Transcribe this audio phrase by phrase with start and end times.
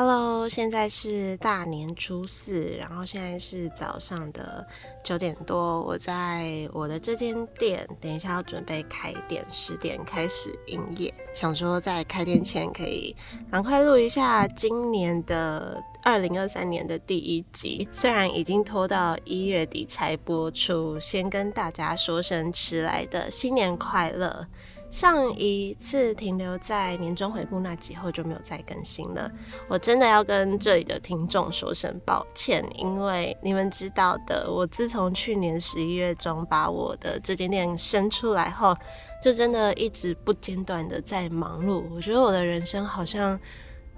[0.00, 4.64] Hello，现在是大年初四，然后现在是早上的
[5.02, 11.12] 九点多，我在我的这间店，等一下要准备开店，十点开始营业。
[11.34, 13.16] 想说在开店前可以
[13.50, 24.46] 赶快录一下今年的二零二三年的第一集，虽然已经拖到一月底才播出，先跟大家说声迟来的新年快乐。
[24.90, 29.30] 上一次停留在年终回顾那集后就没有再更新了，
[29.68, 38.74] 我真的要跟这里的听众说声抱歉，因为你们知道的，我自从去年十一月中把我的这间店生出来后，
[39.22, 41.84] 就真的一直不间断的在忙碌。
[41.94, 43.38] 我觉得我的人生好像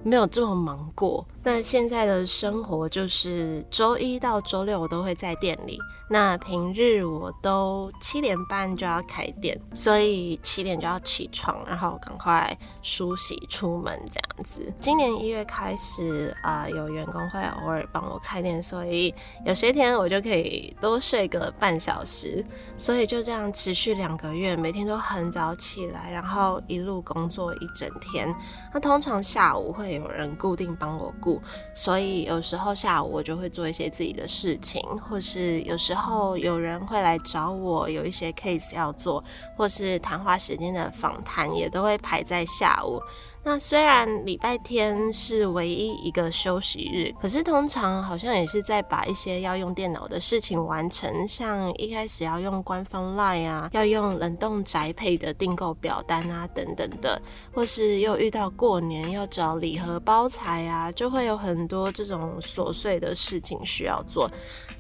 [0.03, 1.27] 没有这么忙过。
[1.43, 5.79] 那现在的生活就是周一到周六我都会在店里。
[6.13, 14.75] 那平日我都七点半就要开店，所以七点就要起床，然后赶快梳洗出门这样子。
[14.81, 19.15] 今年一月开始啊，有员工会偶尔帮我开店，所以
[19.47, 22.45] 有些天我就可以多睡个半小时。
[22.77, 28.35] 所以就这样持续两个月，每天都很早起来，然后一路工作一整天。
[28.75, 31.41] 那通常下午会有人固定帮我顾，
[31.75, 36.21] 所以有时候下午我就会做一些自己的事情，或是有时候。
[36.41, 39.23] 有人会来找我，有一些 case 要做，
[39.57, 43.01] 或是谈话时间的访谈，也都会排在下午。
[43.43, 64.31] 那虽然礼拜天是唯一一个休息日，可是通常好像也是在把一些要用电脑的事情完成，像一开始要用官方 Line 啊，要用冷冻宅配的订购表单啊等等的，或是又遇到过年要找礼盒包材啊，就会有很多这种琐碎的事情需要做。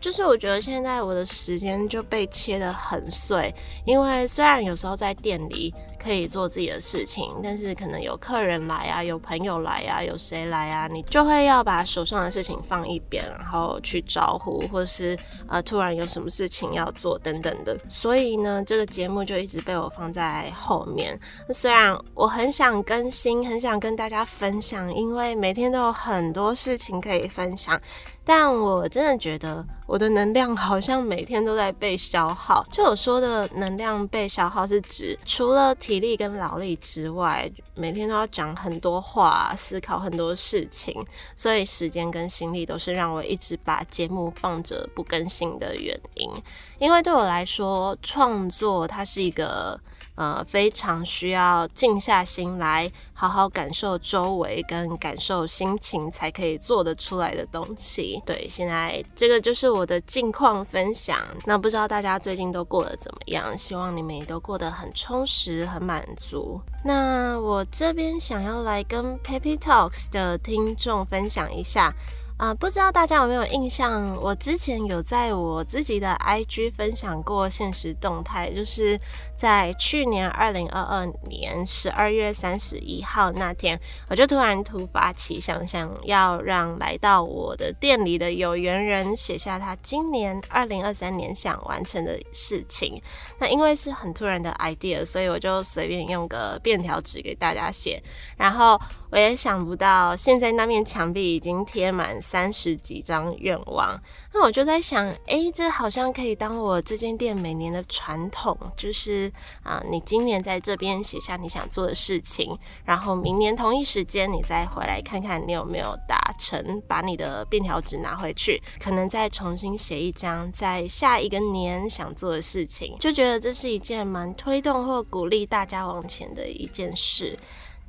[0.00, 3.54] 就是我觉得现在我的时间就被切得很碎，
[3.86, 5.74] 因为虽然有时候在店里。
[6.02, 17.78] 可以做自己的事情，但是可能有客人来啊，有朋友来啊，有谁来啊，你就会要把手上的事情放一边，然后去招呼，或是呃突然有什么事情要做等等的。
[17.88, 21.18] 所以呢，这个节目就一直被我放在后面。
[21.50, 27.78] 虽然我很想更新，很想跟大家分享，因为每天都有很多事情可以分享。
[28.24, 32.64] 但我真的觉得我的能量好像每天都在被消耗。
[32.70, 41.04] 就我说的能量被消耗，是指除了体力跟劳力之外，每天都要讲很多话，思考很多事情，
[41.34, 46.30] 所以时间跟心力都是让我一直把节目放着不更新的原因。
[46.78, 49.80] 因为对我来说，创作它是一个。
[50.20, 58.22] 呃，非常需要静下心来，好好感受周围跟感受心情，才可以做得出来的东西。
[58.26, 61.18] 对，现在这个就是我的近况分享。
[61.46, 63.56] 那不知道大家最近都过得怎么样？
[63.56, 66.60] 希望你们也都过得很充实、很满足。
[66.84, 71.94] 那我这边想要来跟 Peppy Talks 的听众分享一下。
[72.36, 74.16] 啊，不知道大家有没有印象？
[74.16, 78.98] 我之前有在我自己的 IG 分享过现实动态，就是
[79.40, 83.80] 在去年二零二二年十二月三十一号那天，
[84.10, 93.00] 我就突然突发奇想，想要让来到我的店里的有缘人写下他今年二零二三年想完成的事情。
[93.38, 98.02] 那因为是很突然的 idea，所以我就随便用个便条纸给大家写，
[98.36, 98.78] 然后。
[99.12, 104.00] 我也想不到，现在那面墙壁已经贴满三十几张愿望。
[104.32, 109.29] 那我就在想，哎，这好像可以当我这间店每年的传统，就是
[109.62, 127.38] 啊，你今年在这边写下你想做的事情，然后明年同一时间你再回来看看你有没有达成，把你的便条纸拿回去，可能再重新写一张在下一个年想做的事情，就觉得这是一件蛮推动或鼓励大家往前的一件事。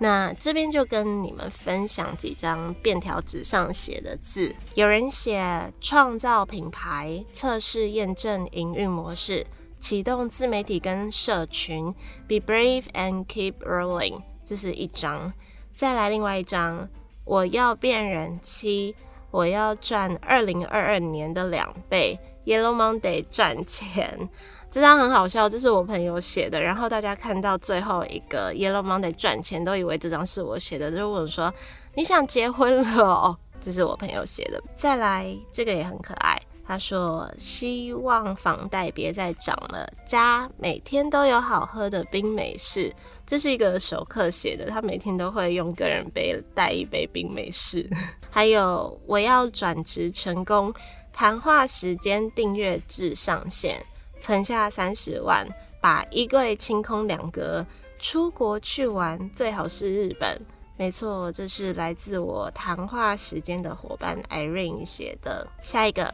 [0.03, 4.55] 那这边就跟你们分享几张便条纸上写的字。
[4.73, 9.45] 有人写创造品牌、测试验证营运模式、
[9.81, 11.93] 启动自媒体跟社群
[12.27, 14.21] ，Be brave and keep rolling。
[14.45, 15.33] 这是一张。
[15.73, 16.87] 再来另外一张，
[17.25, 18.95] 我要变人妻，
[19.31, 22.17] 我要赚二零二二年的两倍。
[22.45, 24.29] Yellow Monday 赚钱。
[24.69, 26.61] 这张很好笑，这是我朋友写的。
[26.61, 31.53] 然后大家看到最后一个 Yellow Monday 赚钱，都以为这张是我写的，就问我说
[31.93, 34.59] ：“你想结婚了哦？”这是我朋友写的。
[34.75, 36.40] 再来，这个也很可爱。
[36.71, 42.95] 他说：“希望房贷别再涨了，家每天都有好喝的冰美式。”
[43.27, 47.89] 这是一个熟客写的，他每天都会用个人杯带一杯冰美式。
[48.31, 50.73] 还有，我要转职成功，
[51.11, 53.85] 谈话时间订阅制上线。
[54.17, 55.45] 存下三十万，
[55.81, 57.65] 把衣柜清空两格，
[57.99, 60.41] 出国去玩，最好是日本。
[60.77, 65.45] 没错，这是来自我谈话时间的伙伴 Irene 写的。
[65.61, 66.13] 下一个，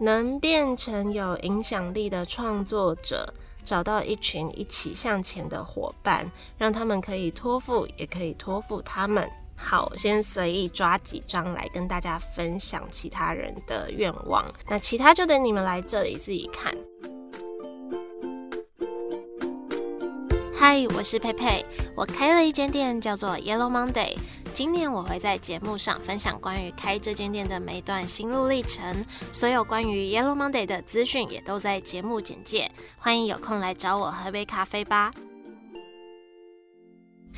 [0.00, 3.34] 能变成有影响力的创作者，
[3.64, 9.28] 找到一群一起向前的伙伴，让他们可以托付，也可以托付他们。
[9.56, 16.72] 好，先随意抓几张来跟大家分享其他人的愿望，那其他就等你们来这里自己看。
[20.54, 21.64] 嗨，我是佩佩，
[21.96, 24.16] 我开了一间店，叫做 Yellow Monday。
[24.58, 32.68] 今年我会在节目上分享关于开这间店的每一段心路历程，所有关于 Yellow Monday 的资讯也都在节目简介。
[32.98, 35.12] 欢迎有空来找我喝杯咖啡吧。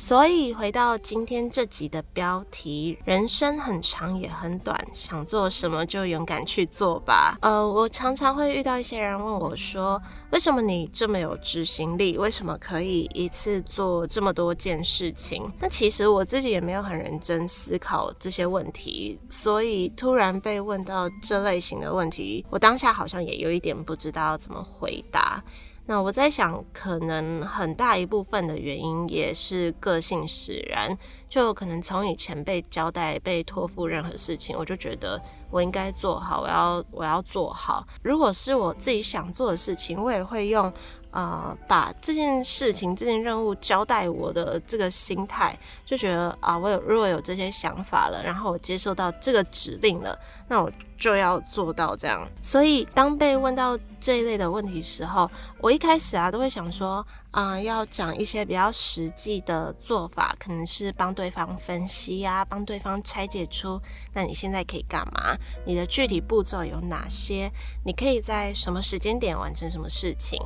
[0.01, 7.37] 所以回到今天这集的标题，人生很长也很短，想做什么就勇敢去做吧。
[7.39, 10.01] 呃，我常常会遇到一些人问我说，
[10.31, 12.17] 为什么你这么有执行力？
[12.17, 15.47] 为什么可以一次做这么多件事情？
[15.59, 25.43] 那其实我自己也没有很认真思考这些问题，所以突然被问到这类型的问题，我当下好像也有一点不知道怎么回答。
[25.85, 30.97] 那我在想，可能很大一部分的原因也是个性使然，
[31.27, 37.85] 就可能从以前被交代、被托付任何事情，我就觉得我应该做好，我要我要做好。
[38.03, 40.71] 如果是我自己想做的事情，我也会用。
[41.11, 50.17] 呃，把这件事情、这件任务交代我的这个心态，就觉得啊，我有如果有这些想法了，然后我接受到这个指令了，
[50.47, 52.25] 那我就要做到这样。
[52.41, 55.29] 所以，当被问到这一类的问题时候，
[55.59, 63.81] 我一开始啊，都会想说，啊，要讲一些比较实际的做法，可能是帮对方分析呀，帮对方拆解出，
[64.13, 65.35] 那你现在可以干嘛？
[65.65, 67.51] 你的具体步骤有哪些？
[67.83, 70.39] 你可以在什么时间点完成什么事情？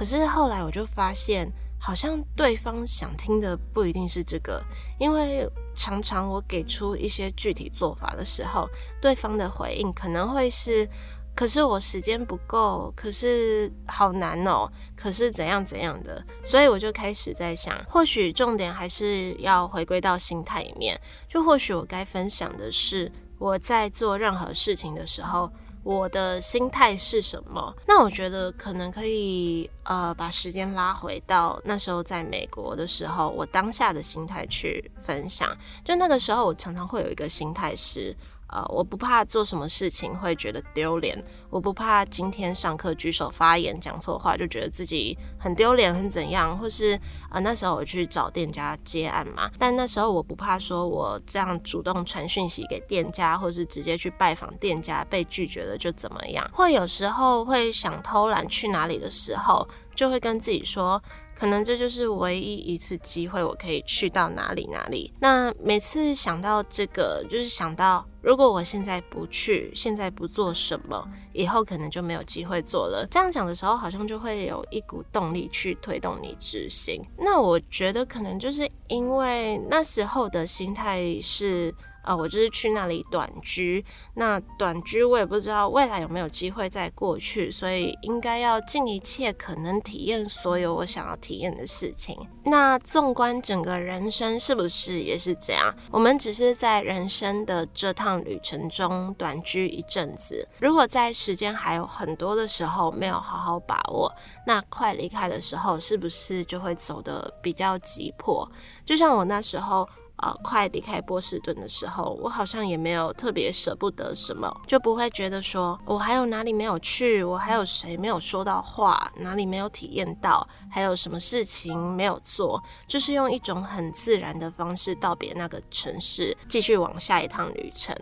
[0.00, 1.46] 可是后来我就发现，
[1.78, 4.58] 好像对方想听的不一定是这个，
[4.98, 8.66] 因为常常我给出一些具体做法的时候，
[8.98, 10.88] 对方的回应可能会是：
[11.34, 14.66] 可是我时间不够，可是好难哦，
[14.96, 16.24] 可是怎样怎样的。
[16.42, 20.98] 所以我就开始在想，或许重点还是要回归到心态里面，
[21.28, 25.52] 就或许我该分享的是，我在做任何事情的时候。
[25.82, 27.74] 我的心态是什么？
[27.86, 35.56] 那我觉得可能可以，呃，把时间拉回到那时候在美国的时候，我当下的心态去分享。
[35.84, 38.16] 就那个时候，我常常会有一个心态是。
[38.52, 46.98] 呃，我不怕做什么事情会觉得丢脸，我不怕今天上课举手发言讲错话就觉得自己很丢脸很怎样，或是
[47.30, 59.66] 呃那时候我去找店家接案嘛，但那时候我不怕说我这样主动传讯息给店家，或是直接去拜访店家被拒绝了就怎么样，会有时候会想偷懒去哪里的时候，
[60.00, 61.02] 就会跟自己说。
[61.34, 65.12] 可能这就是唯一一次机会，我可以去到哪里哪里。
[65.20, 73.06] 那每次想到这个，就是想到如果我现在不去，现在不做什么，以后可能就没有机会做了。
[73.10, 77.02] 这样想的时候，好像就会有一股动力去推动你执行。
[77.18, 81.74] 那我觉得可能就是因为那时候的心态是。
[82.04, 83.84] 呃，我就是去那里短居。
[84.14, 92.16] 那短居我也不知道未来有没有机会再过去，所以应该要尽一切可能体验所有我想要体验的事情。
[92.44, 95.74] 那纵观整个人生，是不是也是这样？
[95.90, 100.48] 我们只是在人生的这趟旅程中短居一阵子。
[100.58, 104.10] 如果在时间还有很多的时候没有好好把握，
[104.46, 108.50] 那快离开的时候，是不是就会走得比较急迫？
[108.84, 109.88] 就像我那时候。
[110.22, 127.96] 呃，快离开波士顿的时候，我好像也没有特别舍不得什么，就不会觉得说我还有哪里没有去，我还有谁没有说到话，哪里没有体验到，还有什么事情没有做，就是用一种很自然的方式道别那个城市，继续往下一趟旅程。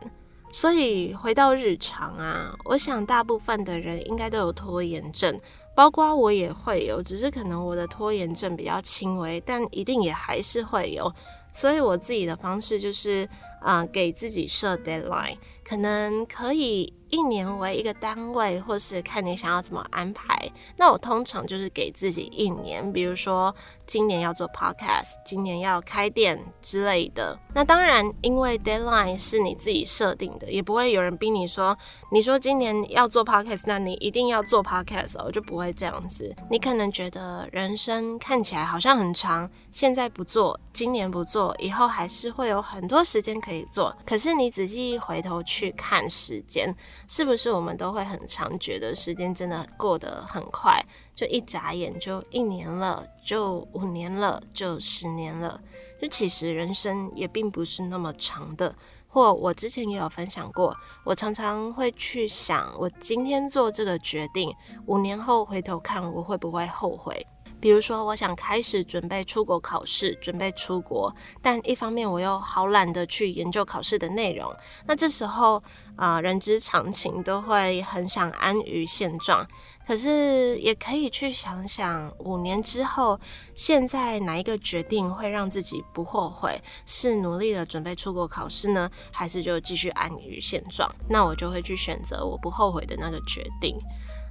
[0.51, 5.39] 所以回到日常啊，我想大部分的人应该都有拖延症，
[5.77, 11.13] 包括我也会有，只是可能我的拖延症比较轻微，但一定也还是会有。
[11.59, 13.29] 所以我自己的方式就是，
[13.61, 15.37] 啊，给自己设 deadline，
[15.69, 16.95] 可能可以。
[17.11, 20.39] 一年为一个单位，或是看你想要怎么安排。
[20.77, 23.55] 那我通常就是给自己一年，比如说
[23.87, 27.39] 今年要做 podcast，今年要开店之类的。
[27.55, 31.75] 那当然，因为 deadline 是你自己设定的，也不会有人逼你说，
[32.13, 36.37] 你说今年要做 podcast，那你一定要做 podcast 哦，就不会这样子。
[36.51, 43.97] 你可能觉得人生看起来好像很长，现在不做，今年不做，以后还是会有很多时间可以做。
[44.05, 46.73] 可是你仔细回头去去看时间。
[47.09, 50.81] 是不是我们都会很常觉得时间真的过得很快，
[51.17, 55.61] 就一眨眼就一年了，就五年了，就十年了。
[56.01, 58.73] 就其实人生也并不是那么长的。
[59.11, 64.55] 或我之前也有分享过，我常常会去想，我今天做这个决定，
[64.87, 67.27] 五年后回头看，我会不会后悔？
[67.61, 74.49] 比如说，我想开始准备出国考试，准备出国，但一方面我又好懒得去研究考试的内容。
[74.87, 75.63] 那这时候，
[75.97, 79.47] 啊，人之常情都会很想安于现状。
[79.87, 83.19] 可是也可以去想想，五年之后，
[83.55, 86.61] 现在哪一个决定会让自己不后悔？
[86.85, 90.95] 是努力的准备出国考试呢，还是就继续安于现状？
[91.09, 93.79] 那我就会去选择我不后悔的那个决定。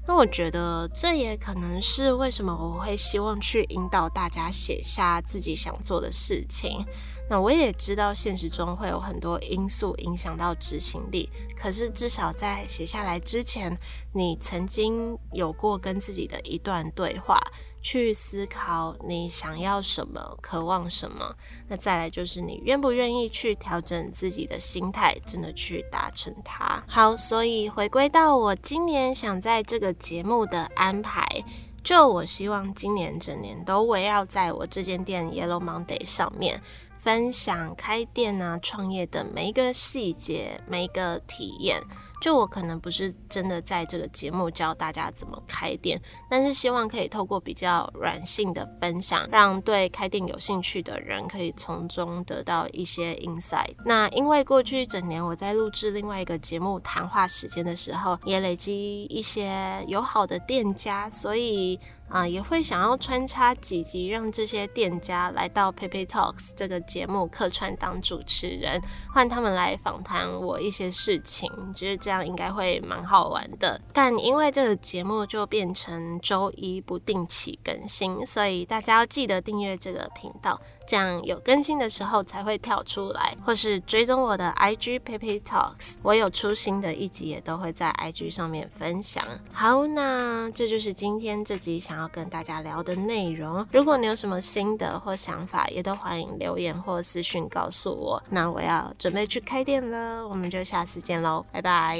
[0.07, 6.85] 那我觉得这也可能是为什么我会希望去引导大家写下自己想做的事情。
[7.29, 13.77] 那我也知道现实中会有很多因素影响到执行力，可是至少在写下来之前，
[14.13, 17.37] 你曾经有过跟自己的一段对话。
[17.89, 21.33] 去思考你想要什么，渴望什么。
[21.69, 26.83] 那再来就是你愿不愿意去调整自己的心态，真的去达成它。
[26.85, 31.25] 好，所以回归到我今年想在这个节目的安排，
[31.81, 36.61] 就我希望今年整年都围绕在我这间店 Yellow Monday 上面。
[37.07, 41.81] 分享开店啊、创业的每一个细节、每一个体验。
[42.19, 53.73] 就我可能不是真的在这个节目教大家怎么开店，但是希望可以透过比较软性的分享，让对开店有兴趣的人可以从中得到一些 insight。
[53.85, 61.79] 那因为过去一整年我在录制另外一个节目谈话时间的时候，也累积一些友好的店家，所以。
[62.09, 68.81] 啊，也会想要穿插几集，让这些店家来到 Pepe Talks 这个节目客串当主持人，
[69.13, 73.79] 换他们来访谈我一些事情，觉得这样应该会蛮好玩的。
[73.91, 80.59] 但因为这个节目就变成周一不定期更新，所以大家要记得订阅这个频道。
[80.87, 89.23] 这样有更新的时候才会跳出来，或是追踪我的 IG Pepe Talks，我有出新的一集也都会在 IG 上面分享。
[89.51, 93.67] 好，那这就是今天这集想要跟大家聊的内容。
[93.71, 98.23] 如果你有什么心得或想法，也都欢迎留言或私讯告诉我。
[98.29, 101.99] 那我要准备去开店了，我们就下次见喽，拜拜。